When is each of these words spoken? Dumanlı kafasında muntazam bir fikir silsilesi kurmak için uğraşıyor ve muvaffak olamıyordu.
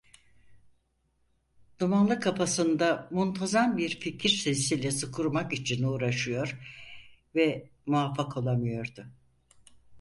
Dumanlı 1.79 2.19
kafasında 2.19 3.07
muntazam 3.11 3.77
bir 3.77 3.99
fikir 3.99 4.29
silsilesi 4.29 5.11
kurmak 5.11 5.53
için 5.53 5.83
uğraşıyor 5.83 6.57
ve 7.35 7.69
muvaffak 7.85 8.37
olamıyordu. 8.37 9.05